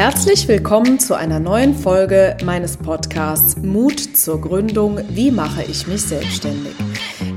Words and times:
Herzlich 0.00 0.48
willkommen 0.48 0.98
zu 0.98 1.14
einer 1.14 1.38
neuen 1.40 1.74
Folge 1.74 2.34
meines 2.42 2.78
Podcasts 2.78 3.58
Mut 3.58 4.00
zur 4.00 4.40
Gründung. 4.40 4.98
Wie 5.10 5.30
mache 5.30 5.62
ich 5.62 5.86
mich 5.86 6.00
selbstständig? 6.00 6.72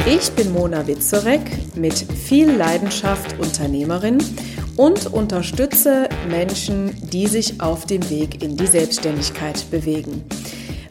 Ich 0.05 0.32
bin 0.32 0.54
Mona 0.54 0.88
Witzorek, 0.88 1.41
mit 1.76 1.94
viel 1.94 2.49
Leidenschaft 2.49 3.38
Unternehmerin 3.38 4.18
und 4.77 5.07
unterstütze 5.07 6.07
Menschen, 6.30 6.95
die 7.09 7.27
sich 7.27 7.59
auf 7.59 7.86
dem 7.86 8.09
Weg 8.09 8.41
in 8.41 8.55
die 8.55 8.68
Selbstständigkeit 8.68 9.70
bewegen. 9.70 10.23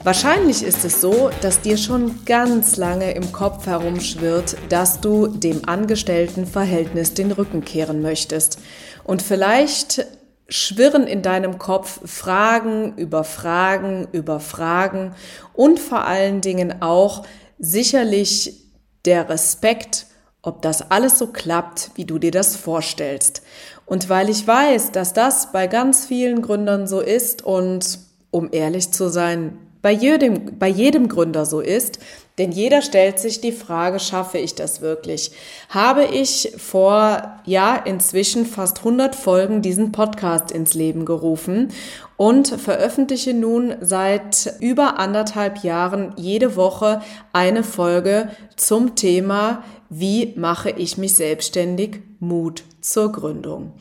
Wahrscheinlich 0.05 0.63
ist 0.63 0.85
es 0.85 1.01
so, 1.01 1.31
dass 1.41 1.63
dir 1.63 1.79
schon 1.79 2.23
ganz 2.27 2.77
lange 2.77 3.13
im 3.13 3.33
Kopf 3.33 3.65
herumschwirrt, 3.65 4.59
dass 4.69 5.01
du 5.01 5.27
dem 5.27 5.67
Angestelltenverhältnis 5.67 7.15
den 7.15 7.33
Rücken 7.33 7.65
kehren 7.65 8.03
möchtest. 8.03 8.59
Und 9.05 9.23
vielleicht 9.23 10.07
schwirren 10.53 11.07
in 11.07 11.23
deinem 11.23 11.59
Kopf 11.59 12.01
Fragen 12.05 12.95
über 12.97 13.25
Fragen 13.25 14.07
über 14.13 14.39
Fragen 14.39 15.15
und 15.55 15.81
vor 15.81 16.05
allen 16.05 16.41
Dingen 16.41 16.83
auch 16.83 17.25
sicherlich 17.59 18.61
der 19.05 19.29
Respekt, 19.29 20.07
ob 20.43 20.63
das 20.63 20.91
alles 20.91 21.19
so 21.19 21.29
klappt, 21.29 21.91
wie 21.95 22.05
du 22.05 22.19
dir 22.19 22.31
das 22.31 22.57
vorstellst. 22.57 23.43
Und 23.87 24.09
weil 24.09 24.29
ich 24.29 24.47
weiß, 24.47 24.93
dass 24.93 25.13
das 25.13 25.53
bei 25.53 25.67
ganz 25.67 26.05
vielen 26.05 26.43
Gründern 26.43 26.87
so 26.87 27.01
ist 27.01 27.43
und 27.43 27.99
um 28.31 28.49
ehrlich 28.53 28.93
zu 28.93 29.09
sein, 29.09 29.59
bei 29.83 29.91
jedem, 29.91 30.59
bei 30.59 30.69
jedem 30.69 31.09
Gründer 31.09 31.45
so 31.45 31.61
ist, 31.61 31.99
denn 32.39 32.51
jeder 32.51 32.81
stellt 32.81 33.19
sich 33.19 33.41
die 33.41 33.53
Frage, 33.53 34.01
schaffe 34.01 34.39
ich 34.39 34.55
das 34.55 34.81
wirklich? 34.81 35.33
Habe 35.69 36.05
ich 36.05 36.53
vor, 36.57 37.41
ja, 37.45 37.77
inzwischen 37.77 38.47
fast 38.47 38.79
100 38.79 39.15
Folgen 39.15 39.61
diesen 39.61 39.93
Podcast 39.93 40.51
ins 40.51 40.73
Leben 40.73 41.05
gerufen 41.05 41.69
und 42.17 42.49
veröffentliche 42.49 43.35
nun 43.35 43.75
seit 43.81 44.55
über 44.61 44.99
anderthalb 44.99 45.63
Jahren 45.63 46.15
jede 46.17 46.57
Woche 46.57 47.03
eine 47.33 47.65
Folge 47.65 48.31
zum 48.57 48.95
Thema, 48.95 49.63
wie 49.91 50.33
mache 50.37 50.71
ich 50.71 50.97
mich 50.97 51.15
selbstständig? 51.17 52.01
Mut 52.19 52.65
zur 52.81 53.13
Gründung. 53.13 53.73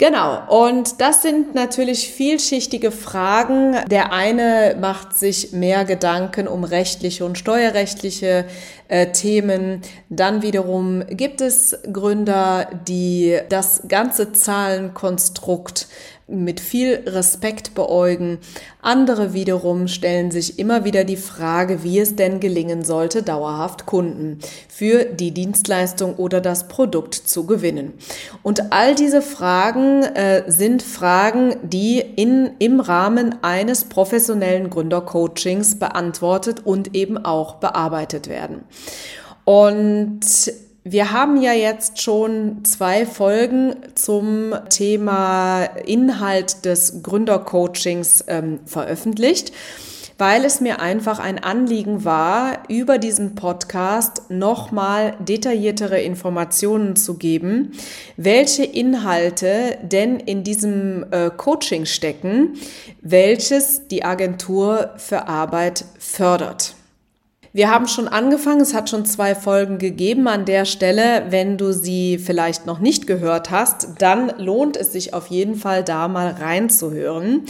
Genau, 0.00 0.40
und 0.48 1.02
das 1.02 1.20
sind 1.20 1.54
natürlich 1.54 2.08
vielschichtige 2.10 2.90
Fragen. 2.90 3.76
Der 3.90 4.14
eine 4.14 4.74
macht 4.80 5.18
sich 5.18 5.52
mehr 5.52 5.84
Gedanken 5.84 6.48
um 6.48 6.64
rechtliche 6.64 7.26
und 7.26 7.36
steuerrechtliche 7.36 8.46
äh, 8.88 9.12
Themen. 9.12 9.82
Dann 10.08 10.40
wiederum 10.40 11.04
gibt 11.06 11.42
es 11.42 11.76
Gründer, 11.92 12.70
die 12.88 13.40
das 13.50 13.82
ganze 13.88 14.32
Zahlenkonstrukt 14.32 15.86
mit 16.30 16.60
viel 16.60 17.02
Respekt 17.06 17.74
beäugen. 17.74 18.38
Andere 18.82 19.32
wiederum 19.32 19.88
stellen 19.88 20.30
sich 20.30 20.58
immer 20.58 20.84
wieder 20.84 21.04
die 21.04 21.16
Frage, 21.16 21.82
wie 21.82 21.98
es 21.98 22.16
denn 22.16 22.40
gelingen 22.40 22.84
sollte, 22.84 23.22
dauerhaft 23.22 23.86
Kunden 23.86 24.38
für 24.68 25.04
die 25.04 25.32
Dienstleistung 25.32 26.14
oder 26.16 26.40
das 26.40 26.68
Produkt 26.68 27.14
zu 27.14 27.46
gewinnen. 27.46 27.92
Und 28.42 28.72
all 28.72 28.94
diese 28.94 29.22
Fragen 29.22 30.02
äh, 30.02 30.44
sind 30.50 30.82
Fragen, 30.82 31.56
die 31.62 31.98
in, 32.00 32.50
im 32.58 32.80
Rahmen 32.80 33.36
eines 33.42 33.84
professionellen 33.84 34.70
Gründercoachings 34.70 35.78
beantwortet 35.78 36.62
und 36.64 36.94
eben 36.94 37.18
auch 37.18 37.56
bearbeitet 37.56 38.28
werden. 38.28 38.64
Und 39.44 40.20
wir 40.84 41.12
haben 41.12 41.40
ja 41.40 41.52
jetzt 41.52 42.00
schon 42.00 42.64
zwei 42.64 43.04
Folgen 43.04 43.76
zum 43.94 44.54
Thema 44.70 45.64
Inhalt 45.84 46.64
des 46.64 47.02
Gründercoachings 47.02 48.24
ähm, 48.28 48.60
veröffentlicht, 48.64 49.52
weil 50.16 50.42
es 50.46 50.62
mir 50.62 50.80
einfach 50.80 51.18
ein 51.18 51.38
Anliegen 51.38 52.06
war, 52.06 52.62
über 52.68 52.96
diesen 52.96 53.34
Podcast 53.34 54.22
nochmal 54.30 55.16
detailliertere 55.18 56.00
Informationen 56.00 56.96
zu 56.96 57.18
geben, 57.18 57.72
welche 58.16 58.64
Inhalte 58.64 59.76
denn 59.82 60.18
in 60.18 60.44
diesem 60.44 61.04
äh, 61.10 61.30
Coaching 61.30 61.84
stecken, 61.84 62.54
welches 63.02 63.86
die 63.88 64.02
Agentur 64.02 64.94
für 64.96 65.28
Arbeit 65.28 65.84
fördert. 65.98 66.74
Wir 67.52 67.68
haben 67.68 67.88
schon 67.88 68.06
angefangen, 68.06 68.60
es 68.60 68.74
hat 68.74 68.88
schon 68.88 69.04
zwei 69.04 69.34
Folgen 69.34 69.78
gegeben 69.78 70.28
an 70.28 70.44
der 70.44 70.64
Stelle. 70.64 71.26
Wenn 71.30 71.58
du 71.58 71.72
sie 71.72 72.18
vielleicht 72.18 72.64
noch 72.64 72.78
nicht 72.78 73.08
gehört 73.08 73.50
hast, 73.50 73.88
dann 73.98 74.32
lohnt 74.38 74.76
es 74.76 74.92
sich 74.92 75.14
auf 75.14 75.26
jeden 75.26 75.56
Fall 75.56 75.82
da 75.82 76.06
mal 76.06 76.28
reinzuhören. 76.28 77.42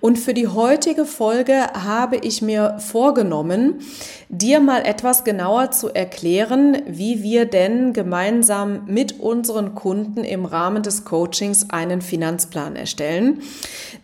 Und 0.00 0.20
für 0.20 0.34
die 0.34 0.46
heutige 0.46 1.04
Folge 1.04 1.64
habe 1.72 2.16
ich 2.18 2.42
mir 2.42 2.76
vorgenommen, 2.78 3.80
dir 4.28 4.60
mal 4.60 4.86
etwas 4.86 5.24
genauer 5.24 5.72
zu 5.72 5.88
erklären, 5.88 6.82
wie 6.86 7.24
wir 7.24 7.44
denn 7.44 7.92
gemeinsam 7.92 8.82
mit 8.86 9.18
unseren 9.18 9.74
Kunden 9.74 10.22
im 10.22 10.44
Rahmen 10.44 10.84
des 10.84 11.04
Coachings 11.04 11.70
einen 11.70 12.02
Finanzplan 12.02 12.76
erstellen. 12.76 13.40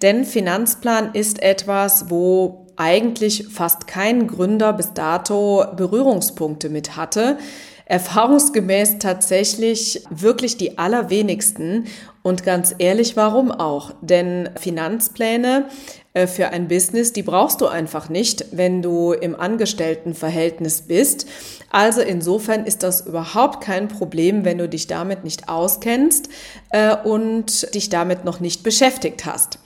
Denn 0.02 0.24
Finanzplan 0.24 1.10
ist 1.14 1.40
etwas, 1.40 2.10
wo 2.10 2.65
eigentlich 2.76 3.46
fast 3.50 3.86
kein 3.86 4.26
Gründer 4.26 4.72
bis 4.72 4.92
dato 4.92 5.64
Berührungspunkte 5.76 6.68
mit 6.68 6.96
hatte. 6.96 7.38
Erfahrungsgemäß 7.86 8.98
tatsächlich 8.98 10.02
wirklich 10.10 10.56
die 10.56 10.76
allerwenigsten. 10.76 11.84
Und 12.22 12.42
ganz 12.42 12.74
ehrlich, 12.78 13.16
warum 13.16 13.52
auch? 13.52 13.92
Denn 14.00 14.50
Finanzpläne 14.58 15.66
äh, 16.12 16.26
für 16.26 16.48
ein 16.48 16.66
Business, 16.66 17.12
die 17.12 17.22
brauchst 17.22 17.60
du 17.60 17.68
einfach 17.68 18.08
nicht, 18.08 18.46
wenn 18.50 18.82
du 18.82 19.12
im 19.12 19.38
Angestelltenverhältnis 19.38 20.82
bist. 20.82 21.28
Also 21.70 22.00
insofern 22.00 22.66
ist 22.66 22.82
das 22.82 23.06
überhaupt 23.06 23.62
kein 23.62 23.86
Problem, 23.86 24.44
wenn 24.44 24.58
du 24.58 24.68
dich 24.68 24.88
damit 24.88 25.22
nicht 25.22 25.48
auskennst 25.48 26.28
äh, 26.70 26.96
und 26.96 27.72
dich 27.72 27.88
damit 27.88 28.24
noch 28.24 28.40
nicht 28.40 28.64
beschäftigt 28.64 29.26
hast. 29.26 29.60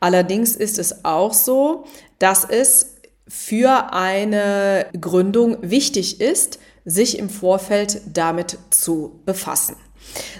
Allerdings 0.00 0.56
ist 0.56 0.78
es 0.78 1.04
auch 1.04 1.34
so, 1.34 1.84
dass 2.20 2.44
es 2.44 2.94
für 3.26 3.92
eine 3.92 4.86
Gründung 5.00 5.58
wichtig 5.62 6.20
ist, 6.20 6.60
sich 6.84 7.18
im 7.18 7.28
Vorfeld 7.28 8.00
damit 8.12 8.58
zu 8.70 9.20
befassen. 9.24 9.76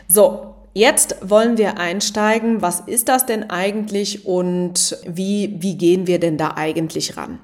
So, 0.09 0.55
jetzt 0.75 1.17
wollen 1.23 1.59
wir 1.59 1.79
einsteigen. 1.79 2.63
Was 2.63 2.81
ist 2.81 3.09
das 3.09 3.27
denn 3.27 3.51
eigentlich 3.51 4.27
und 4.27 4.99
wie, 5.07 5.57
wie 5.61 5.77
gehen 5.77 6.07
wir 6.07 6.21
denn 6.21 6.37
da 6.37 6.55
eigentlich 6.57 7.17
ran? 7.17 7.41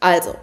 Also, 0.00 0.34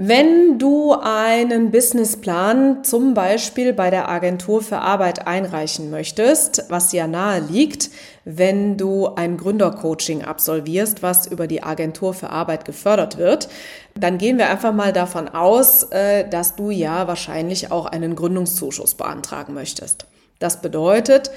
wenn 0.00 0.60
du 0.60 0.92
einen 0.92 1.72
Businessplan 1.72 2.84
zum 2.84 3.14
Beispiel 3.14 3.72
bei 3.72 3.90
der 3.90 4.08
Agentur 4.08 4.62
für 4.62 4.78
Arbeit 4.78 5.26
einreichen 5.26 5.90
möchtest, 5.90 6.66
was 6.68 6.92
ja 6.92 7.08
nahe 7.08 7.40
liegt, 7.40 7.90
wenn 8.30 8.76
du 8.76 9.06
ein 9.14 9.38
Gründercoaching 9.38 10.22
absolvierst, 10.22 11.02
was 11.02 11.26
über 11.26 11.46
die 11.46 11.62
Agentur 11.62 12.12
für 12.12 12.28
Arbeit 12.28 12.66
gefördert 12.66 13.16
wird, 13.16 13.48
dann 13.94 14.18
gehen 14.18 14.36
wir 14.36 14.50
einfach 14.50 14.74
mal 14.74 14.92
davon 14.92 15.30
aus, 15.30 15.84
äh, 15.84 16.28
dass 16.28 16.54
du 16.54 16.70
ja 16.70 17.08
wahrscheinlich 17.08 17.72
auch 17.72 17.86
einen 17.86 18.14
Gründungszuschuss 18.14 18.96
beantragen 18.96 19.54
möchtest. 19.54 20.04
Das 20.40 20.60
bedeutet, 20.60 21.30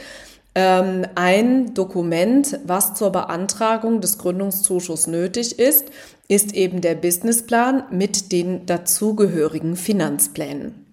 ähm, 0.54 1.08
ein 1.16 1.74
Dokument, 1.74 2.60
was 2.66 2.94
zur 2.94 3.14
Beantragung 3.14 4.02
des 4.02 4.18
Gründungszuschusses 4.18 5.08
nötig 5.08 5.60
ist, 5.60 5.86
ist 6.28 6.54
eben 6.54 6.82
der 6.82 6.96
Businessplan 6.96 7.86
mit 7.90 8.34
den 8.34 8.66
dazugehörigen 8.66 9.78
Finanzplänen. 9.78 10.86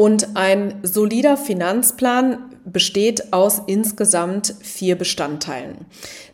Und 0.00 0.34
ein 0.34 0.80
solider 0.82 1.36
Finanzplan 1.36 2.54
besteht 2.64 3.34
aus 3.34 3.60
insgesamt 3.66 4.54
vier 4.62 4.96
Bestandteilen. 4.96 5.84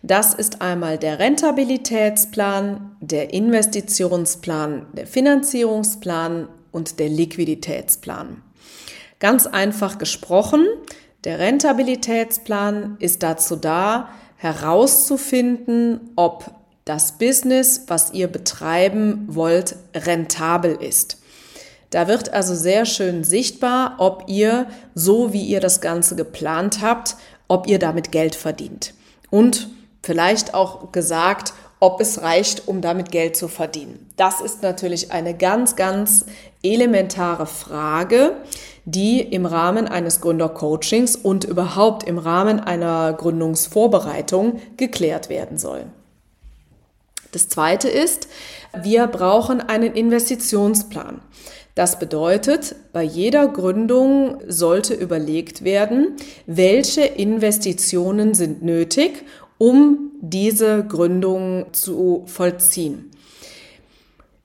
Das 0.04 0.34
ist 0.34 0.62
einmal 0.62 0.98
der 0.98 1.18
Rentabilitätsplan, 1.18 2.96
der 3.00 3.34
Investitionsplan, 3.34 4.86
der 4.92 5.08
Finanzierungsplan 5.08 6.46
und 6.70 7.00
der 7.00 7.08
Liquiditätsplan. 7.08 8.40
Ganz 9.18 9.48
einfach 9.48 9.98
gesprochen, 9.98 10.64
der 11.24 11.40
Rentabilitätsplan 11.40 12.96
ist 13.00 13.24
dazu 13.24 13.56
da, 13.56 14.10
herauszufinden, 14.36 16.12
ob 16.14 16.52
das 16.84 17.18
Business, 17.18 17.82
was 17.88 18.12
ihr 18.12 18.28
betreiben 18.28 19.26
wollt, 19.26 19.74
rentabel 19.92 20.76
ist. 20.80 21.18
Da 21.96 22.08
wird 22.08 22.34
also 22.34 22.54
sehr 22.54 22.84
schön 22.84 23.24
sichtbar, 23.24 23.94
ob 23.96 24.24
ihr, 24.26 24.66
so 24.94 25.32
wie 25.32 25.40
ihr 25.44 25.60
das 25.60 25.80
Ganze 25.80 26.14
geplant 26.14 26.82
habt, 26.82 27.16
ob 27.48 27.66
ihr 27.66 27.78
damit 27.78 28.12
Geld 28.12 28.34
verdient. 28.34 28.92
Und 29.30 29.70
vielleicht 30.02 30.52
auch 30.52 30.92
gesagt, 30.92 31.54
ob 31.80 32.02
es 32.02 32.20
reicht, 32.20 32.68
um 32.68 32.82
damit 32.82 33.12
Geld 33.12 33.34
zu 33.34 33.48
verdienen. 33.48 34.10
Das 34.18 34.42
ist 34.42 34.62
natürlich 34.62 35.10
eine 35.10 35.32
ganz, 35.32 35.74
ganz 35.74 36.26
elementare 36.62 37.46
Frage, 37.46 38.32
die 38.84 39.22
im 39.22 39.46
Rahmen 39.46 39.88
eines 39.88 40.20
Gründercoachings 40.20 41.16
und 41.16 41.44
überhaupt 41.44 42.02
im 42.02 42.18
Rahmen 42.18 42.60
einer 42.60 43.14
Gründungsvorbereitung 43.14 44.60
geklärt 44.76 45.30
werden 45.30 45.56
sollen. 45.56 45.95
Das 47.36 47.50
zweite 47.50 47.90
ist, 47.90 48.28
wir 48.82 49.06
brauchen 49.08 49.60
einen 49.60 49.92
Investitionsplan. 49.92 51.20
Das 51.74 51.98
bedeutet, 51.98 52.76
bei 52.94 53.02
jeder 53.02 53.46
Gründung 53.48 54.40
sollte 54.48 54.94
überlegt 54.94 55.62
werden, 55.62 56.16
welche 56.46 57.02
Investitionen 57.02 58.32
sind 58.32 58.62
nötig, 58.62 59.26
um 59.58 60.12
diese 60.22 60.82
Gründung 60.84 61.66
zu 61.72 62.22
vollziehen. 62.24 63.10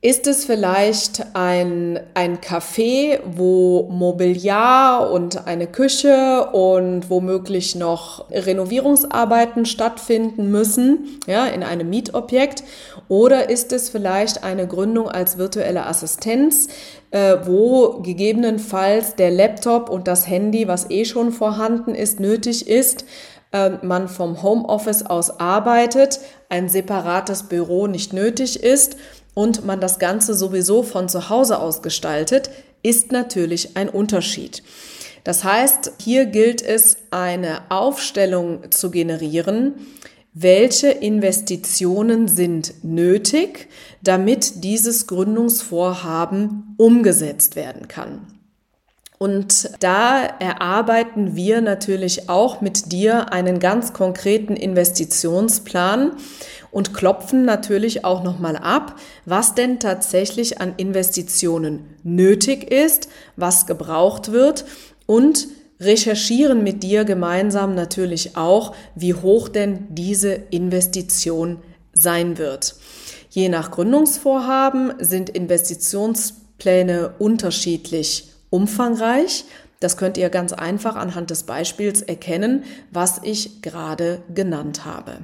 Ist 0.03 0.25
es 0.25 0.45
vielleicht 0.45 1.24
ein, 1.36 2.00
ein 2.15 2.39
Café, 2.39 3.19
wo 3.24 3.88
Mobiliar 3.92 5.12
und 5.12 5.45
eine 5.45 5.68
Küche 5.68 6.48
und 6.53 7.12
womöglich 7.12 7.75
noch 7.75 8.25
Renovierungsarbeiten 8.31 9.68
stattfinden 9.68 10.50
müssen, 10.50 11.19
ja, 11.27 11.45
in 11.45 11.62
einem 11.62 11.92
Mietobjekt? 11.92 12.63
Oder 13.09 13.51
ist 13.51 13.71
es 13.74 13.89
vielleicht 13.89 14.44
eine 14.44 14.65
Gründung 14.65 15.07
als 15.07 15.38
virtuelle 15.38 15.86
Assistenz, 15.86 16.69
äh, 17.12 17.38
wo 17.44 18.01
gegebenenfalls 18.01 19.15
der 19.18 19.30
Laptop 19.30 19.88
und 19.88 20.07
das 20.07 20.27
Handy, 20.27 20.68
was 20.68 20.89
eh 20.89 21.06
schon 21.06 21.31
vorhanden 21.31 21.94
ist, 21.94 22.19
nötig 22.19 22.68
ist, 22.68 23.06
äh, 23.53 23.69
man 23.83 24.07
vom 24.07 24.42
Homeoffice 24.42 25.06
aus 25.06 25.39
arbeitet, 25.39 26.21
ein 26.50 26.69
separates 26.69 27.44
Büro 27.44 27.86
nicht 27.86 28.13
nötig 28.13 28.63
ist 28.63 28.98
und 29.33 29.66
man 29.66 29.80
das 29.80 30.00
Ganze 30.00 30.33
sowieso 30.33 30.83
von 30.83 31.10
zu 31.10 31.30
Hause 31.30 31.60
aus 31.60 31.81
gestaltet, 31.81 32.50
ist 32.83 33.12
natürlich 33.12 33.78
ein 33.78 33.89
Unterschied. 33.89 34.63
Das 35.24 35.44
heißt, 35.44 35.94
hier 36.00 36.25
gilt 36.25 36.62
es, 36.62 36.98
eine 37.12 37.69
Aufstellung 37.69 38.72
zu 38.72 38.89
generieren, 38.89 39.75
welche 40.33 40.89
Investitionen 40.89 42.28
sind 42.28 42.83
nötig, 42.83 43.68
damit 44.01 44.63
dieses 44.63 45.06
Gründungsvorhaben 45.07 46.75
umgesetzt 46.77 47.56
werden 47.56 47.88
kann. 47.88 48.27
Und 49.18 49.69
da 49.81 50.24
erarbeiten 50.24 51.36
wir 51.36 51.62
natürlich 51.62 52.27
auch 52.27 52.62
mit 52.62 52.92
dir 52.92 53.31
einen 53.31 53.60
ganz 53.60 53.94
konkreten 53.94 54.56
Investitionsplan 54.56 56.13
und 56.72 56.94
klopfen 56.94 57.46
natürlich 57.46 58.06
auch 58.06 58.24
nochmal 58.24 58.56
ab, 58.56 58.96
was 59.26 59.56
denn 59.56 59.80
tatsächlich 59.80 60.62
an 60.62 60.74
Investitionen 60.78 61.86
nötig 62.04 62.72
ist, 62.72 63.10
was 63.36 63.68
gebraucht 63.68 64.32
wird 64.32 64.66
und 65.06 65.48
recherchieren 65.80 66.64
mit 66.64 66.84
dir 66.84 67.04
gemeinsam 67.06 67.76
natürlich 67.76 68.38
auch, 68.38 68.76
wie 68.96 69.14
hoch 69.14 69.50
denn 69.50 69.88
diese 69.90 70.32
Investition 70.32 71.58
sein 71.94 72.38
wird. 72.38 72.76
Je 73.30 73.50
nach 73.50 73.72
Gründungsvorhaben 73.72 74.94
sind 75.00 75.30
Investitionspläne 75.30 77.16
unterschiedlich 77.18 78.30
umfangreich. 78.50 79.46
Das 79.80 79.98
könnt 79.98 80.18
ihr 80.18 80.30
ganz 80.30 80.54
einfach 80.54 80.96
anhand 80.96 81.32
des 81.32 81.44
Beispiels 81.44 82.02
erkennen, 82.02 82.64
was 82.92 83.22
ich 83.24 83.62
gerade 83.62 84.22
genannt 84.34 84.86
habe. 84.86 85.20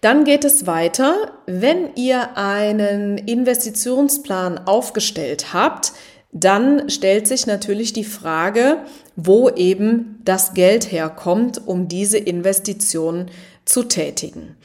Dann 0.00 0.24
geht 0.24 0.44
es 0.44 0.66
weiter. 0.66 1.32
Wenn 1.46 1.94
ihr 1.94 2.36
einen 2.36 3.18
Investitionsplan 3.18 4.66
aufgestellt 4.66 5.52
habt, 5.52 5.92
dann 6.32 6.88
stellt 6.88 7.26
sich 7.26 7.46
natürlich 7.46 7.92
die 7.92 8.04
Frage, 8.04 8.78
wo 9.16 9.50
eben 9.50 10.20
das 10.24 10.54
Geld 10.54 10.92
herkommt, 10.92 11.66
um 11.66 11.88
diese 11.88 12.18
Investition 12.18 13.26
zu 13.64 13.82
tätigen. 13.84 14.56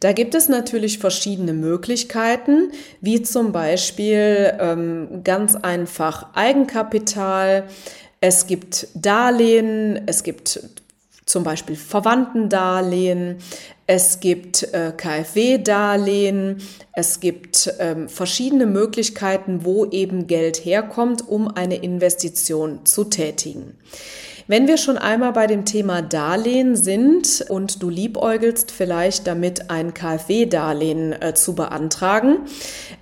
Da 0.00 0.12
gibt 0.12 0.34
es 0.36 0.48
natürlich 0.48 0.98
verschiedene 0.98 1.52
Möglichkeiten, 1.52 2.70
wie 3.00 3.22
zum 3.22 3.50
Beispiel 3.50 4.56
ähm, 4.60 5.22
ganz 5.24 5.56
einfach 5.56 6.34
Eigenkapital. 6.34 7.64
Es 8.20 8.46
gibt 8.46 8.88
Darlehen, 8.94 10.00
es 10.06 10.22
gibt 10.22 10.60
zum 11.28 11.44
Beispiel 11.44 11.76
Verwandtendarlehen, 11.76 13.36
es 13.86 14.20
gibt 14.20 14.62
äh, 14.74 14.92
KfW-Darlehen, 14.96 16.62
es 16.94 17.20
gibt 17.20 17.72
ähm, 17.78 18.08
verschiedene 18.08 18.66
Möglichkeiten, 18.66 19.64
wo 19.64 19.84
eben 19.86 20.26
Geld 20.26 20.64
herkommt, 20.64 21.26
um 21.28 21.48
eine 21.48 21.76
Investition 21.76 22.84
zu 22.84 23.04
tätigen. 23.04 23.78
Wenn 24.46 24.66
wir 24.66 24.78
schon 24.78 24.96
einmal 24.96 25.32
bei 25.32 25.46
dem 25.46 25.66
Thema 25.66 26.00
Darlehen 26.00 26.74
sind 26.74 27.44
und 27.50 27.82
du 27.82 27.90
liebäugelst 27.90 28.70
vielleicht 28.70 29.26
damit 29.26 29.70
ein 29.70 29.92
KfW-Darlehen 29.92 31.12
äh, 31.12 31.34
zu 31.34 31.54
beantragen, 31.54 32.38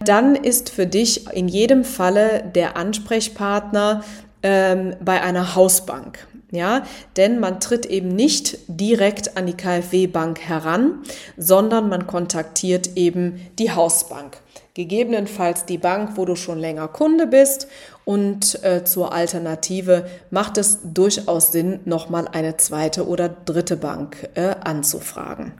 dann 0.04 0.34
ist 0.34 0.70
für 0.70 0.86
dich 0.86 1.32
in 1.32 1.46
jedem 1.46 1.84
Falle 1.84 2.42
der 2.52 2.76
Ansprechpartner 2.76 4.02
ähm, 4.42 4.96
bei 5.00 5.22
einer 5.22 5.54
Hausbank. 5.54 6.26
Ja, 6.56 6.84
denn 7.18 7.38
man 7.38 7.60
tritt 7.60 7.84
eben 7.84 8.08
nicht 8.08 8.58
direkt 8.66 9.36
an 9.36 9.44
die 9.44 9.52
KfW-Bank 9.52 10.40
heran, 10.40 11.02
sondern 11.36 11.90
man 11.90 12.06
kontaktiert 12.06 12.96
eben 12.96 13.40
die 13.58 13.72
Hausbank. 13.72 14.38
Gegebenenfalls 14.72 15.66
die 15.66 15.76
Bank, 15.76 16.12
wo 16.16 16.24
du 16.24 16.34
schon 16.34 16.58
länger 16.58 16.88
Kunde 16.88 17.26
bist 17.26 17.68
und 18.06 18.64
äh, 18.64 18.84
zur 18.84 19.12
Alternative 19.12 20.06
macht 20.30 20.56
es 20.56 20.78
durchaus 20.82 21.52
Sinn, 21.52 21.80
nochmal 21.84 22.26
eine 22.26 22.56
zweite 22.56 23.06
oder 23.06 23.28
dritte 23.28 23.76
Bank 23.76 24.30
äh, 24.34 24.54
anzufragen. 24.64 25.52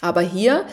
Aber 0.00 0.20
hier 0.20 0.64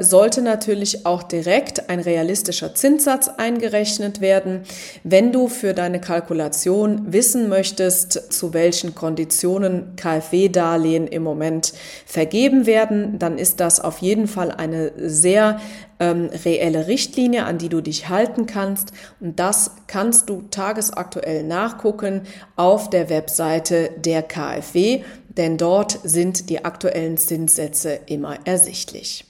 sollte 0.00 0.42
natürlich 0.42 1.06
auch 1.06 1.22
direkt 1.22 1.88
ein 1.88 2.00
realistischer 2.00 2.74
Zinssatz 2.74 3.28
eingerechnet 3.28 4.20
werden. 4.20 4.62
Wenn 5.04 5.30
du 5.30 5.48
für 5.48 5.74
deine 5.74 6.00
Kalkulation 6.00 7.12
wissen 7.12 7.48
möchtest, 7.48 8.32
zu 8.32 8.52
welchen 8.52 8.94
Konditionen 8.94 9.94
KfW-Darlehen 9.96 11.06
im 11.06 11.22
Moment 11.22 11.72
vergeben 12.04 12.66
werden, 12.66 13.18
dann 13.20 13.38
ist 13.38 13.60
das 13.60 13.78
auf 13.78 13.98
jeden 13.98 14.26
Fall 14.26 14.50
eine 14.50 14.92
sehr 14.96 15.60
ähm, 16.00 16.30
reelle 16.44 16.88
Richtlinie, 16.88 17.44
an 17.44 17.58
die 17.58 17.68
du 17.68 17.80
dich 17.80 18.08
halten 18.08 18.46
kannst. 18.46 18.92
Und 19.20 19.38
das 19.38 19.70
kannst 19.86 20.28
du 20.28 20.42
tagesaktuell 20.50 21.44
nachgucken 21.44 22.22
auf 22.56 22.90
der 22.90 23.08
Webseite 23.08 23.90
der 23.98 24.22
KfW 24.22 25.02
denn 25.36 25.56
dort 25.56 25.98
sind 26.04 26.48
die 26.50 26.64
aktuellen 26.64 27.16
Zinssätze 27.16 28.00
immer 28.06 28.38
ersichtlich. 28.44 29.24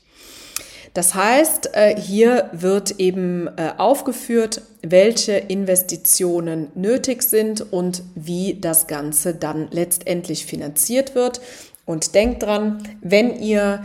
Das 0.95 1.15
heißt, 1.15 1.71
äh, 1.75 2.01
hier 2.01 2.51
wird 2.53 3.01
eben 3.01 3.49
äh, 3.57 3.73
aufgeführt, 3.79 4.63
welche 4.81 5.33
Investitionen 5.33 6.69
nötig 6.77 7.25
sind 7.25 7.73
und 7.73 8.05
wie 8.15 8.59
das 8.61 8.87
Ganze 8.87 9.35
dann 9.35 9.69
letztendlich 9.73 10.47
finanziert 10.47 11.17
wird. 11.17 11.41
Und 11.85 12.15
denkt 12.15 12.45
dran, 12.45 12.89
wenn 13.03 13.41
ihr 13.41 13.85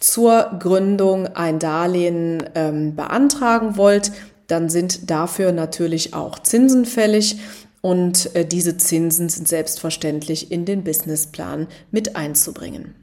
zur 0.00 0.50
Gründung 0.60 1.28
ein 1.34 1.58
Darlehen 1.58 2.44
ähm, 2.54 2.94
beantragen 2.94 3.78
wollt, 3.78 4.12
dann 4.46 4.68
sind 4.68 5.10
dafür 5.10 5.52
natürlich 5.52 6.12
auch 6.12 6.38
Zinsen 6.38 6.84
fällig 6.84 7.38
und 7.80 8.34
äh, 8.34 8.44
diese 8.44 8.76
Zinsen 8.76 9.28
sind 9.28 9.48
selbstverständlich 9.48 10.52
in 10.52 10.64
den 10.64 10.84
Businessplan 10.84 11.68
mit 11.90 12.16
einzubringen. 12.16 12.94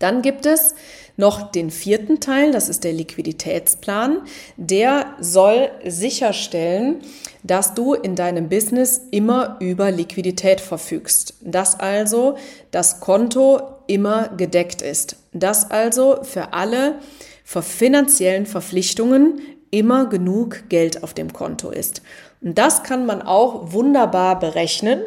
Dann 0.00 0.22
gibt 0.22 0.46
es 0.46 0.74
noch 1.18 1.52
den 1.52 1.70
vierten 1.70 2.20
Teil, 2.20 2.52
das 2.52 2.70
ist 2.70 2.84
der 2.84 2.94
Liquiditätsplan. 2.94 4.22
Der 4.56 5.14
soll 5.20 5.70
sicherstellen, 5.84 7.02
dass 7.42 7.74
du 7.74 7.92
in 7.92 8.16
deinem 8.16 8.48
Business 8.48 9.02
immer 9.10 9.58
über 9.60 9.90
Liquidität 9.90 10.62
verfügst. 10.62 11.34
Dass 11.42 11.78
also 11.78 12.38
das 12.70 13.00
Konto 13.00 13.60
immer 13.88 14.28
gedeckt 14.28 14.80
ist. 14.80 15.16
Dass 15.34 15.70
also 15.70 16.24
für 16.24 16.54
alle 16.54 16.94
finanziellen 17.44 18.46
Verpflichtungen 18.46 19.40
immer 19.70 20.08
genug 20.08 20.70
Geld 20.70 21.02
auf 21.02 21.12
dem 21.12 21.32
Konto 21.32 21.70
ist. 21.70 22.00
Und 22.42 22.56
das 22.56 22.82
kann 22.82 23.06
man 23.06 23.22
auch 23.22 23.72
wunderbar 23.72 24.38
berechnen, 24.38 25.00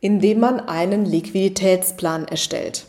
indem 0.00 0.40
man 0.40 0.60
einen 0.60 1.04
Liquiditätsplan 1.04 2.28
erstellt. 2.28 2.86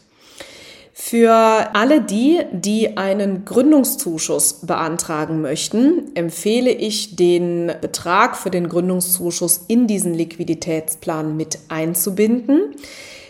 Für 1.00 1.32
alle 1.74 2.02
die, 2.02 2.40
die 2.52 2.98
einen 2.98 3.46
Gründungszuschuss 3.46 4.66
beantragen 4.66 5.42
möchten, 5.42 6.12
empfehle 6.16 6.72
ich 6.72 7.16
den 7.16 7.72
Betrag 7.82 8.36
für 8.36 8.50
den 8.50 8.68
Gründungszuschuss 8.68 9.66
in 9.68 9.86
diesen 9.86 10.16
Liquiditätsplan 10.16 11.38
mit 11.38 11.60
einzubinden. 11.70 12.76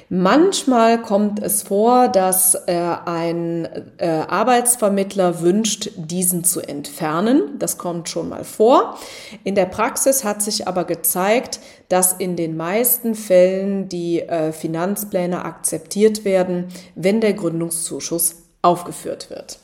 Manchmal 0.10 1.02
kommt 1.02 1.44
es 1.44 1.64
vor, 1.64 2.08
dass 2.08 2.56
äh, 2.56 2.96
ein 3.06 3.68
äh, 3.98 4.08
Arbeitsvermittler 4.08 5.42
wünscht, 5.42 5.92
diesen 5.98 6.46
zu 6.46 6.62
entfernen. 6.62 7.60
Das 7.60 7.78
kommt 7.78 8.08
schon 8.08 8.30
mal 8.30 8.46
vor. 8.46 8.98
In 9.44 9.56
der 9.56 9.66
Praxis 9.66 10.24
hat 10.24 10.42
sich 10.42 10.66
aber 10.66 10.86
gezeigt, 10.86 11.60
dass 11.90 12.14
in 12.14 12.38
den 12.38 12.56
meisten 12.56 13.16
Fällen 13.16 13.90
die 13.90 14.22
äh, 14.22 14.54
Finanzpläne 14.54 15.44
akzeptiert 15.44 16.24
werden, 16.24 16.70
wenn 16.96 17.20
der 17.20 17.34
Gründungszuschuss 17.34 18.36
aufgeführt 18.62 19.30
wird. 19.30 19.60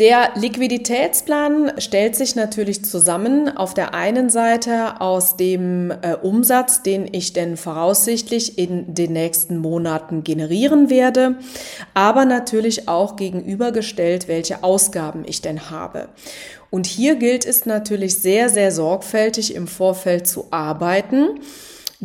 Der 0.00 0.30
Liquiditätsplan 0.34 1.74
stellt 1.78 2.16
sich 2.16 2.34
natürlich 2.34 2.84
zusammen 2.84 3.56
auf 3.56 3.74
der 3.74 3.94
einen 3.94 4.28
Seite 4.28 5.00
aus 5.00 5.36
dem 5.36 5.92
äh, 5.92 6.16
Umsatz, 6.20 6.82
den 6.82 7.08
ich 7.12 7.32
denn 7.32 7.56
voraussichtlich 7.56 8.58
in 8.58 8.92
den 8.92 9.12
nächsten 9.12 9.56
Monaten 9.56 10.24
generieren 10.24 10.90
werde, 10.90 11.36
aber 11.94 12.24
natürlich 12.24 12.88
auch 12.88 13.14
gegenübergestellt, 13.14 14.26
welche 14.26 14.64
Ausgaben 14.64 15.22
ich 15.26 15.42
denn 15.42 15.70
habe. 15.70 16.08
Und 16.70 16.86
hier 16.86 17.14
gilt 17.14 17.46
es 17.46 17.64
natürlich 17.64 18.18
sehr, 18.18 18.48
sehr 18.48 18.72
sorgfältig 18.72 19.54
im 19.54 19.68
Vorfeld 19.68 20.26
zu 20.26 20.48
arbeiten 20.50 21.38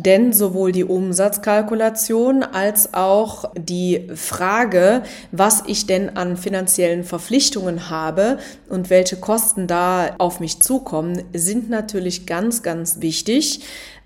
denn 0.02 0.32
sowohl 0.32 0.72
die 0.72 0.84
Umsatzkalkulation 0.84 2.42
als 2.42 2.94
auch 2.94 3.52
die 3.56 4.08
Frage, 4.14 5.02
was 5.32 5.62
ich 5.66 5.86
denn 5.86 6.16
an 6.16 6.36
finanziellen 6.36 7.04
Verpflichtungen 7.04 7.90
habe 7.90 8.38
und 8.68 8.90
welche 8.90 9.16
Kosten 9.16 9.66
da 9.66 10.14
auf 10.18 10.40
mich 10.40 10.60
zukommen, 10.60 11.22
sind 11.32 11.70
natürlich 11.70 12.26
ganz, 12.26 12.62
ganz 12.62 13.00
wichtig 13.00 13.60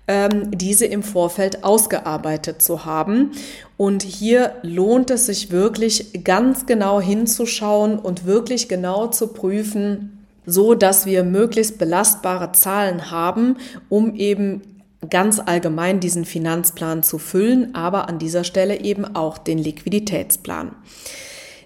ähm, 0.07 0.51
diese 0.51 0.85
im 0.85 1.03
Vorfeld 1.03 1.63
ausgearbeitet 1.63 2.61
zu 2.61 2.85
haben. 2.85 3.31
Und 3.77 4.03
hier 4.03 4.53
lohnt 4.61 5.09
es 5.09 5.25
sich 5.25 5.51
wirklich 5.51 6.23
ganz 6.23 6.65
genau 6.65 7.01
hinzuschauen 7.01 7.97
und 7.97 8.25
wirklich 8.25 8.69
genau 8.69 9.07
zu 9.07 9.27
prüfen, 9.27 10.25
so 10.45 10.75
dass 10.75 11.05
wir 11.05 11.23
möglichst 11.23 11.79
belastbare 11.79 12.51
Zahlen 12.51 13.09
haben, 13.09 13.57
um 13.89 14.15
eben 14.15 14.61
ganz 15.09 15.39
allgemein 15.39 15.99
diesen 15.99 16.25
Finanzplan 16.25 17.03
zu 17.03 17.17
füllen, 17.17 17.75
aber 17.75 18.07
an 18.09 18.19
dieser 18.19 18.43
Stelle 18.43 18.81
eben 18.81 19.05
auch 19.15 19.37
den 19.37 19.57
Liquiditätsplan. 19.57 20.75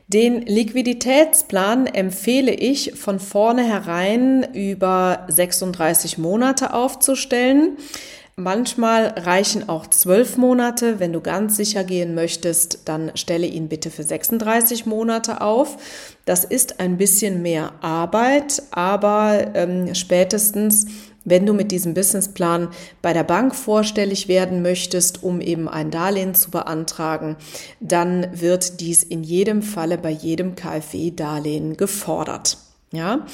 Den 0.07 0.41
Liquiditätsplan 0.41 1.85
empfehle 1.85 2.51
ich 2.51 2.93
von 2.95 3.19
vornherein 3.19 4.43
über 4.55 5.27
36 5.27 6.17
Monate 6.17 6.73
aufzustellen. 6.73 7.77
Manchmal 8.35 9.13
reichen 9.17 9.67
auch 9.67 9.85
zwölf 9.85 10.37
Monate. 10.37 10.99
Wenn 10.99 11.13
du 11.13 11.19
ganz 11.21 11.57
sicher 11.57 11.83
gehen 11.83 12.15
möchtest, 12.15 12.87
dann 12.87 13.11
stelle 13.15 13.45
ihn 13.45 13.67
bitte 13.67 13.91
für 13.91 14.03
36 14.03 14.85
Monate 14.85 15.41
auf. 15.41 15.77
Das 16.23 16.45
ist 16.45 16.79
ein 16.79 16.97
bisschen 16.97 17.41
mehr 17.41 17.73
Arbeit, 17.81 18.63
aber 18.71 19.51
ähm, 19.55 19.93
spätestens 19.93 20.87
wenn 21.29 21.45
du 21.45 21.53
mit 21.53 21.71
diesem 21.71 21.93
Businessplan 21.93 22.69
bei 23.01 23.13
der 23.13 23.23
Bank 23.23 23.55
vorstellig 23.55 24.27
werden 24.27 24.61
möchtest, 24.61 25.23
um 25.23 25.41
eben 25.41 25.67
ein 25.67 25.91
Darlehen 25.91 26.35
zu 26.35 26.51
beantragen, 26.51 27.37
dann 27.79 28.27
wird 28.33 28.79
dies 28.79 29.03
in 29.03 29.23
jedem 29.23 29.61
Falle 29.61 29.97
bei 29.97 30.11
jedem 30.11 30.55
KfW-Darlehen 30.55 31.77
gefordert. 31.77 32.57
Ja, 32.91 33.25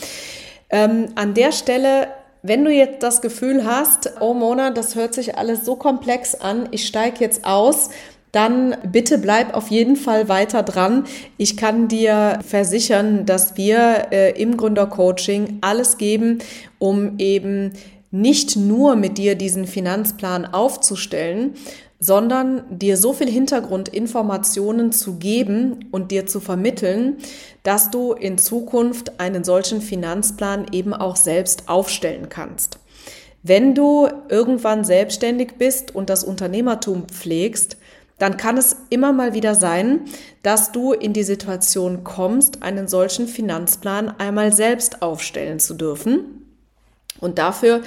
ähm, 0.69 1.07
an 1.15 1.33
der 1.33 1.51
Stelle 1.51 2.07
wenn 2.47 2.63
du 2.63 2.69
jetzt 2.69 3.01
das 3.01 3.21
Gefühl 3.21 3.65
hast, 3.65 4.11
oh 4.19 4.35
Mona, 4.35 4.69
das 4.69 4.93
hört 4.93 5.15
sich 5.15 5.35
alles 5.35 5.65
so 5.65 5.75
komplex 5.75 6.35
an, 6.35 6.69
ich 6.69 6.85
steige 6.85 7.19
jetzt 7.21 7.43
aus, 7.43 7.89
dann 8.35 8.75
bitte 8.91 9.17
bleib 9.17 9.55
auf 9.55 9.69
jeden 9.69 9.95
Fall 9.95 10.27
weiter 10.27 10.61
dran. 10.61 11.05
Ich 11.37 11.55
kann 11.55 11.87
dir 11.87 12.39
versichern, 12.45 13.25
dass 13.25 13.55
wir 13.55 14.07
äh, 14.11 14.41
im 14.41 14.57
Gründercoaching 14.57 15.59
alles 15.61 15.97
geben, 15.97 16.39
um 16.77 17.17
eben 17.17 17.71
nicht 18.11 18.57
nur 18.57 18.95
mit 18.97 19.17
dir 19.17 19.35
diesen 19.35 19.67
Finanzplan 19.67 20.45
aufzustellen, 20.45 21.53
sondern 21.99 22.63
dir 22.69 22.97
so 22.97 23.13
viel 23.13 23.29
Hintergrundinformationen 23.29 24.91
zu 24.91 25.15
geben 25.15 25.85
und 25.91 26.11
dir 26.11 26.27
zu 26.27 26.41
vermitteln, 26.41 27.17
dass 27.63 27.89
du 27.89 28.13
in 28.13 28.37
Zukunft 28.37 29.19
einen 29.19 29.45
solchen 29.45 29.81
Finanzplan 29.81 30.67
eben 30.73 30.93
auch 30.93 31.15
selbst 31.15 31.69
aufstellen 31.69 32.27
kannst. 32.29 32.79
Wenn 33.43 33.75
du 33.75 34.09
irgendwann 34.27 34.83
selbstständig 34.83 35.53
bist 35.57 35.93
und 35.95 36.09
das 36.09 36.23
Unternehmertum 36.23 37.07
pflegst, 37.07 37.77
dann 38.17 38.37
kann 38.37 38.57
es 38.57 38.77
immer 38.89 39.11
mal 39.11 39.33
wieder 39.33 39.55
sein, 39.55 40.01
dass 40.41 40.71
du 40.71 40.93
in 40.93 41.13
die 41.13 41.23
Situation 41.23 42.03
kommst, 42.03 42.63
einen 42.63 42.87
solchen 42.87 43.27
Finanzplan 43.27 44.09
einmal 44.19 44.53
selbst 44.53 45.01
aufstellen 45.01 45.59
zu 45.59 45.73
dürfen. 45.73 46.45
Und 47.19 47.37
dafür 47.37 47.81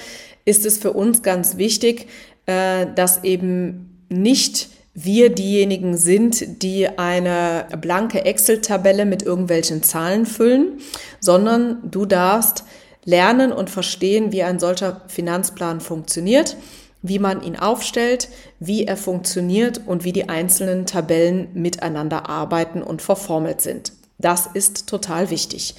ist 0.44 0.66
es 0.66 0.78
für 0.78 0.92
uns 0.92 1.22
ganz 1.22 1.56
wichtig, 1.56 2.08
äh, 2.46 2.86
dass 2.94 3.24
eben 3.24 4.04
nicht 4.08 4.68
wir 4.94 5.30
diejenigen 5.30 5.96
sind, 5.96 6.62
die 6.62 6.88
eine 6.98 7.66
blanke 7.80 8.24
Excel-Tabelle 8.24 9.04
mit 9.04 9.22
irgendwelchen 9.22 9.82
Zahlen 9.82 10.26
füllen, 10.26 10.78
sondern 11.20 11.78
du 11.88 12.04
darfst 12.04 12.64
lernen 13.04 13.52
und 13.52 13.70
verstehen, 13.70 14.32
wie 14.32 14.42
ein 14.42 14.58
solcher 14.58 15.02
Finanzplan 15.06 15.80
funktioniert 15.80 16.56
wie 17.02 17.18
man 17.18 17.42
ihn 17.42 17.56
aufstellt, 17.56 18.28
wie 18.58 18.86
er 18.86 18.96
funktioniert 18.96 19.80
und 19.86 20.04
wie 20.04 20.12
die 20.12 20.28
einzelnen 20.28 20.86
Tabellen 20.86 21.48
miteinander 21.54 22.28
arbeiten 22.28 22.82
und 22.82 23.02
verformelt 23.02 23.60
sind. 23.60 23.92
Das 24.18 24.46
ist 24.52 24.88
total 24.88 25.30
wichtig. 25.30 25.74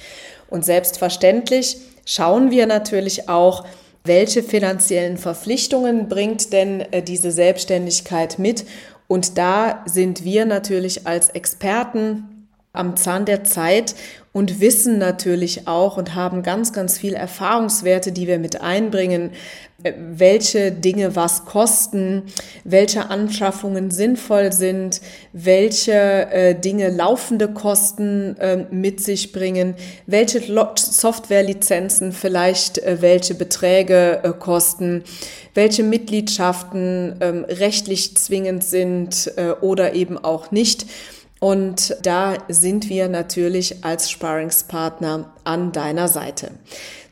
Und 0.48 0.64
selbstverständlich 0.64 1.76
schauen 2.06 2.50
wir 2.50 2.66
natürlich 2.66 3.28
auch, 3.28 3.66
welche 4.04 4.42
finanziellen 4.42 5.18
Verpflichtungen 5.18 6.08
bringt 6.08 6.52
denn 6.52 6.80
äh, 6.80 7.02
diese 7.02 7.30
Selbstständigkeit 7.30 8.38
mit. 8.38 8.64
Und 9.08 9.36
da 9.36 9.84
sind 9.86 10.24
wir 10.24 10.46
natürlich 10.46 11.06
als 11.06 11.28
Experten 11.28 12.29
am 12.72 12.96
Zahn 12.96 13.24
der 13.24 13.42
Zeit 13.44 13.94
und 14.32 14.60
wissen 14.60 14.98
natürlich 14.98 15.66
auch 15.66 15.96
und 15.96 16.14
haben 16.14 16.44
ganz, 16.44 16.72
ganz 16.72 16.98
viel 16.98 17.14
Erfahrungswerte, 17.14 18.12
die 18.12 18.28
wir 18.28 18.38
mit 18.38 18.60
einbringen, 18.60 19.32
welche 19.82 20.70
Dinge 20.70 21.16
was 21.16 21.46
kosten, 21.46 22.24
welche 22.64 23.08
Anschaffungen 23.08 23.90
sinnvoll 23.90 24.52
sind, 24.52 25.00
welche 25.32 25.92
äh, 25.92 26.54
Dinge 26.54 26.90
laufende 26.90 27.48
Kosten 27.48 28.36
äh, 28.38 28.66
mit 28.70 29.00
sich 29.00 29.32
bringen, 29.32 29.74
welche 30.06 30.42
Softwarelizenzen 30.76 32.12
vielleicht 32.12 32.78
äh, 32.78 32.98
welche 33.00 33.34
Beträge 33.34 34.20
äh, 34.22 34.32
kosten, 34.38 35.02
welche 35.54 35.82
Mitgliedschaften 35.82 37.16
ähm, 37.20 37.44
rechtlich 37.48 38.16
zwingend 38.16 38.62
sind 38.62 39.32
äh, 39.36 39.52
oder 39.60 39.94
eben 39.94 40.18
auch 40.18 40.50
nicht. 40.50 40.86
Und 41.40 41.96
da 42.02 42.36
sind 42.48 42.90
wir 42.90 43.08
natürlich 43.08 43.82
als 43.82 44.10
Sparringspartner 44.10 45.32
an 45.42 45.72
deiner 45.72 46.06
Seite. 46.06 46.50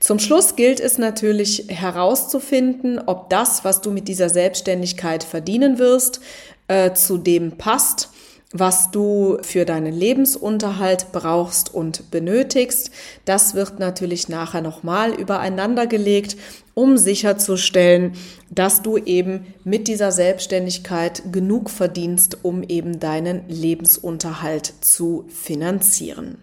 Zum 0.00 0.18
Schluss 0.18 0.54
gilt 0.54 0.80
es 0.80 0.98
natürlich 0.98 1.64
herauszufinden, 1.68 3.00
ob 3.04 3.30
das, 3.30 3.64
was 3.64 3.80
du 3.80 3.90
mit 3.90 4.06
dieser 4.06 4.28
Selbstständigkeit 4.28 5.24
verdienen 5.24 5.78
wirst, 5.78 6.20
äh, 6.68 6.92
zu 6.92 7.16
dem 7.16 7.56
passt, 7.56 8.10
was 8.52 8.90
du 8.90 9.38
für 9.42 9.64
deinen 9.66 9.92
Lebensunterhalt 9.92 11.12
brauchst 11.12 11.74
und 11.74 12.10
benötigst. 12.10 12.90
Das 13.24 13.54
wird 13.54 13.78
natürlich 13.78 14.28
nachher 14.28 14.62
nochmal 14.62 15.12
übereinander 15.12 15.86
gelegt, 15.86 16.36
um 16.72 16.96
sicherzustellen, 16.96 18.12
dass 18.50 18.82
du 18.82 18.96
eben 18.96 19.54
mit 19.64 19.86
dieser 19.86 20.12
Selbstständigkeit 20.12 21.22
genug 21.30 21.68
verdienst, 21.68 22.38
um 22.42 22.62
eben 22.62 23.00
deinen 23.00 23.46
Lebensunterhalt 23.48 24.72
zu 24.80 25.26
finanzieren. 25.28 26.38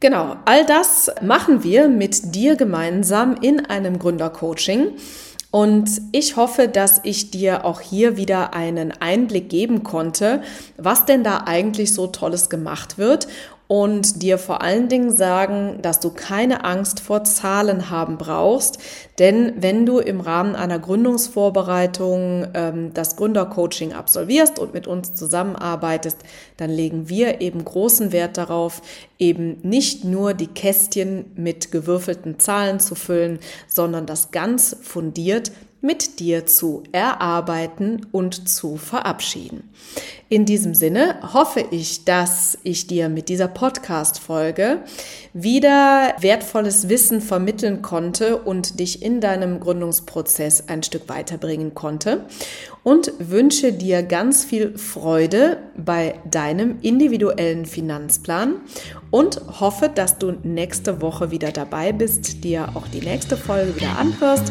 Genau, 0.00 0.36
all 0.44 0.64
das 0.64 1.10
machen 1.22 1.64
wir 1.64 1.88
mit 1.88 2.36
dir 2.36 2.54
gemeinsam 2.54 3.34
in 3.42 3.66
einem 3.66 3.98
Gründercoaching. 3.98 4.92
Und 5.50 6.02
ich 6.12 6.36
hoffe, 6.36 6.68
dass 6.68 7.00
ich 7.04 7.30
dir 7.30 7.64
auch 7.64 7.80
hier 7.80 8.16
wieder 8.16 8.52
einen 8.52 8.92
Einblick 8.92 9.48
geben 9.48 9.82
konnte, 9.82 10.42
was 10.76 11.06
denn 11.06 11.24
da 11.24 11.44
eigentlich 11.46 11.94
so 11.94 12.06
Tolles 12.06 12.50
gemacht 12.50 12.98
wird 12.98 13.28
und 13.68 14.22
dir 14.22 14.38
vor 14.38 14.62
allen 14.62 14.88
Dingen 14.88 15.14
sagen, 15.14 15.78
dass 15.82 16.00
du 16.00 16.08
keine 16.08 16.64
Angst 16.64 17.00
vor 17.00 17.24
Zahlen 17.24 17.90
haben 17.90 18.16
brauchst. 18.16 18.78
Denn 19.18 19.52
wenn 19.58 19.84
du 19.84 19.98
im 19.98 20.20
Rahmen 20.22 20.56
einer 20.56 20.78
Gründungsvorbereitung 20.78 22.48
ähm, 22.54 22.94
das 22.94 23.16
Gründercoaching 23.16 23.92
absolvierst 23.92 24.58
und 24.58 24.72
mit 24.72 24.86
uns 24.86 25.14
zusammenarbeitest, 25.14 26.16
dann 26.56 26.70
legen 26.70 27.10
wir 27.10 27.42
eben 27.42 27.62
großen 27.62 28.10
Wert 28.10 28.38
darauf, 28.38 28.80
eben 29.18 29.58
nicht 29.62 30.02
nur 30.02 30.32
die 30.32 30.46
Kästchen 30.46 31.26
mit 31.36 31.70
gewürfelten 31.70 32.38
Zahlen 32.38 32.80
zu 32.80 32.94
füllen, 32.94 33.38
sondern 33.68 34.06
das 34.06 34.30
ganz 34.30 34.76
fundiert 34.80 35.52
mit 35.80 36.18
dir 36.18 36.44
zu 36.44 36.82
erarbeiten 36.92 38.06
und 38.10 38.48
zu 38.48 38.76
verabschieden. 38.76 39.70
In 40.28 40.44
diesem 40.44 40.74
Sinne 40.74 41.16
hoffe 41.32 41.64
ich, 41.70 42.04
dass 42.04 42.58
ich 42.64 42.86
dir 42.86 43.08
mit 43.08 43.28
dieser 43.28 43.48
Podcast-Folge 43.48 44.82
wieder 45.32 46.14
wertvolles 46.20 46.88
Wissen 46.88 47.20
vermitteln 47.20 47.80
konnte 47.80 48.36
und 48.36 48.80
dich 48.80 49.02
in 49.02 49.20
deinem 49.20 49.60
Gründungsprozess 49.60 50.68
ein 50.68 50.82
Stück 50.82 51.08
weiterbringen 51.08 51.74
konnte 51.74 52.26
und 52.88 53.12
wünsche 53.18 53.70
dir 53.74 54.02
ganz 54.02 54.46
viel 54.46 54.78
Freude 54.78 55.58
bei 55.76 56.14
deinem 56.24 56.78
individuellen 56.80 57.66
Finanzplan 57.66 58.62
und 59.10 59.42
hoffe, 59.60 59.90
dass 59.94 60.16
du 60.16 60.32
nächste 60.42 61.02
Woche 61.02 61.30
wieder 61.30 61.52
dabei 61.52 61.92
bist, 61.92 62.42
dir 62.44 62.70
auch 62.72 62.88
die 62.88 63.02
nächste 63.02 63.36
Folge 63.36 63.76
wieder 63.76 63.98
anhörst 63.98 64.44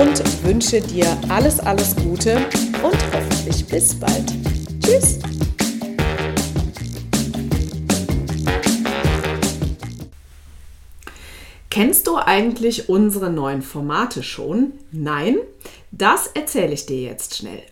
und 0.00 0.44
wünsche 0.44 0.80
dir 0.80 1.06
alles, 1.28 1.58
alles 1.58 1.96
Gute 1.96 2.36
und 2.84 2.96
hoffentlich 3.12 3.66
bis 3.66 3.98
bald. 3.98 4.32
Tschüss! 4.80 5.18
Kennst 11.68 12.06
du 12.06 12.16
eigentlich 12.16 12.88
unsere 12.88 13.28
neuen 13.30 13.62
Formate 13.62 14.22
schon? 14.22 14.74
Nein? 14.92 15.38
Das 15.90 16.28
erzähle 16.28 16.74
ich 16.74 16.86
dir 16.86 17.00
jetzt 17.00 17.36
schnell. 17.36 17.71